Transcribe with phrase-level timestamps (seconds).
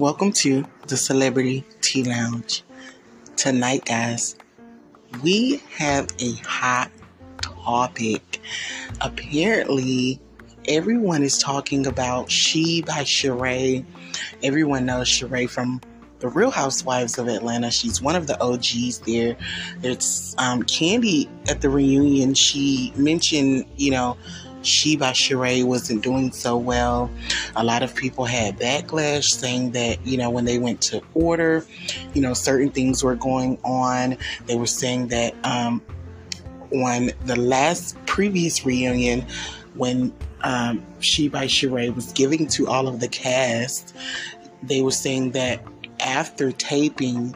[0.00, 2.62] Welcome to the Celebrity Tea Lounge.
[3.36, 4.34] Tonight, guys,
[5.22, 6.90] we have a hot
[7.42, 8.40] topic.
[9.02, 10.18] Apparently,
[10.66, 13.84] everyone is talking about She by Sheree.
[14.42, 15.82] Everyone knows Sheree from
[16.20, 17.70] the Real Housewives of Atlanta.
[17.70, 19.36] She's one of the OGs there.
[19.82, 22.32] It's um, Kandi at the reunion.
[22.32, 24.16] She mentioned, you know,
[24.62, 27.10] she by Sheree wasn't doing so well.
[27.56, 31.64] A lot of people had backlash saying that, you know, when they went to order,
[32.14, 34.16] you know, certain things were going on.
[34.46, 35.82] They were saying that um,
[36.72, 39.24] on the last previous reunion,
[39.74, 40.12] when
[40.42, 43.96] um, She by Sheree was giving to all of the cast,
[44.62, 45.64] they were saying that
[46.00, 47.34] after taping,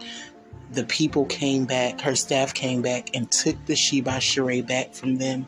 [0.72, 4.94] the people came back, her staff came back and took the She by Sheree back
[4.94, 5.46] from them.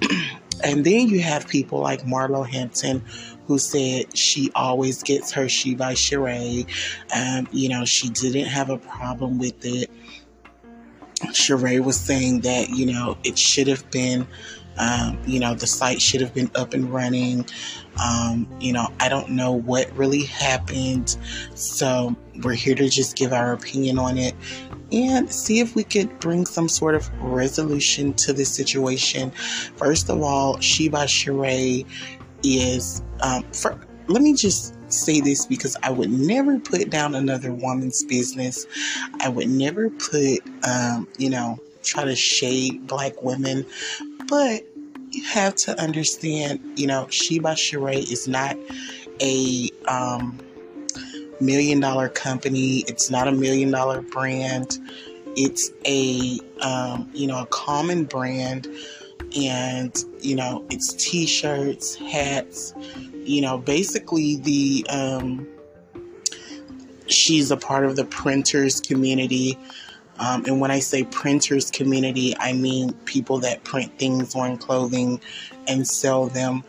[0.64, 3.02] and then you have people like Marlo Hampton
[3.46, 6.66] who said she always gets her She by Sheree.
[7.14, 9.90] Um, you know, she didn't have a problem with it.
[11.32, 14.26] Sheree was saying that, you know, it should have been
[14.78, 17.46] um, you know, the site should have been up and running.
[18.02, 21.16] Um, you know, I don't know what really happened.
[21.54, 24.34] So we're here to just give our opinion on it
[24.92, 29.30] and see if we could bring some sort of resolution to this situation.
[29.76, 31.86] First of all, She by Sheree
[32.44, 37.52] is, um, for, let me just say this because I would never put down another
[37.52, 38.66] woman's business.
[39.20, 43.64] I would never put, um, you know, try to shade black women.
[44.28, 44.64] But
[45.10, 48.56] you have to understand, you know, She by Sheree is not
[49.20, 50.38] a um,
[51.40, 52.84] million dollar company.
[52.88, 54.78] It's not a million dollar brand.
[55.36, 58.68] It's a, um, you know, a common brand.
[59.36, 62.72] And, you know, it's t shirts, hats,
[63.24, 65.46] you know, basically the, um,
[67.08, 69.58] she's a part of the printers community.
[70.18, 75.20] Um, and when I say printers community, I mean people that print things on clothing
[75.66, 76.64] and sell them.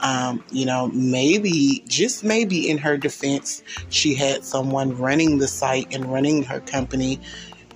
[0.00, 5.92] Um, you know, maybe, just maybe in her defense, she had someone running the site
[5.92, 7.20] and running her company,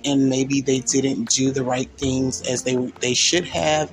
[0.05, 3.91] and maybe they didn't do the right things as they they should have.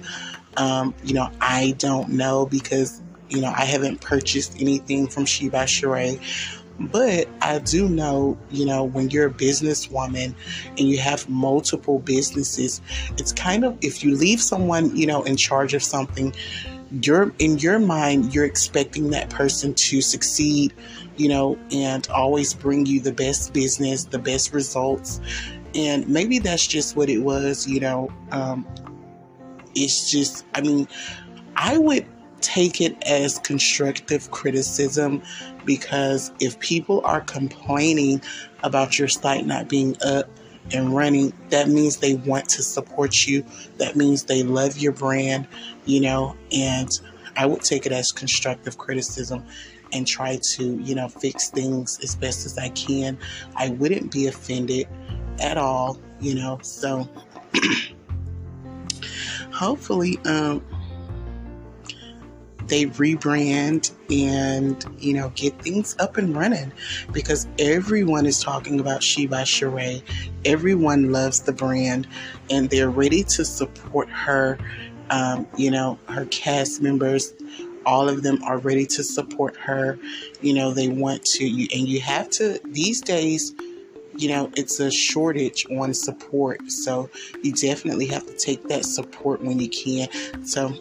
[0.56, 5.48] Um, you know, I don't know because you know I haven't purchased anything from She
[5.48, 6.20] by Sheree.
[6.80, 10.34] But I do know, you know, when you're a businesswoman
[10.66, 12.80] and you have multiple businesses,
[13.18, 16.34] it's kind of if you leave someone, you know, in charge of something,
[17.02, 20.72] you're in your mind, you're expecting that person to succeed,
[21.16, 25.20] you know, and always bring you the best business, the best results.
[25.74, 28.10] And maybe that's just what it was, you know.
[28.32, 28.66] Um,
[29.74, 30.88] it's just, I mean,
[31.56, 32.06] I would
[32.40, 35.22] take it as constructive criticism
[35.64, 38.22] because if people are complaining
[38.62, 40.28] about your site not being up
[40.72, 43.44] and running, that means they want to support you.
[43.78, 45.46] That means they love your brand,
[45.84, 46.88] you know, and
[47.36, 49.44] I would take it as constructive criticism
[49.92, 53.18] and try to, you know, fix things as best as I can.
[53.56, 54.86] I wouldn't be offended
[55.40, 57.08] at all, you know, so
[59.52, 60.64] hopefully, um,
[62.70, 66.72] they rebrand and you know get things up and running
[67.12, 70.02] because everyone is talking about She by Sheree.
[70.44, 72.06] Everyone loves the brand
[72.48, 74.58] and they're ready to support her.
[75.10, 77.34] Um, you know, her cast members,
[77.84, 79.98] all of them are ready to support her.
[80.40, 83.52] You know, they want to, and you have to these days
[84.16, 86.70] you know, it's a shortage on support.
[86.70, 87.08] So
[87.42, 90.08] you definitely have to take that support when you can.
[90.44, 90.74] So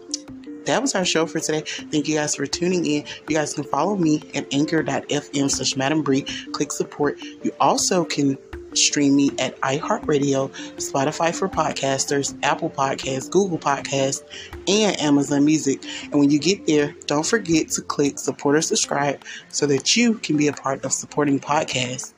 [0.69, 1.61] that was our show for today.
[1.61, 3.05] Thank you guys for tuning in.
[3.27, 6.21] You guys can follow me at anchor.fm slash Madam Bri.
[6.51, 7.19] Click support.
[7.43, 8.37] You also can
[8.73, 14.21] stream me at iHeartRadio, Spotify for podcasters, Apple Podcasts, Google Podcasts,
[14.67, 15.83] and Amazon Music.
[16.03, 20.15] And when you get there, don't forget to click support or subscribe so that you
[20.15, 22.13] can be a part of supporting podcasts.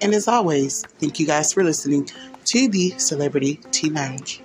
[0.00, 2.08] And as always, thank you guys for listening
[2.46, 4.40] to the Celebrity Tea Lounge.